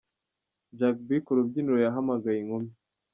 Jack 0.77 0.97
B 1.07 1.09
ku 1.25 1.31
rubyiniro 1.37 1.77
yahamagaye 1.85 2.37
inkumi. 2.39 2.69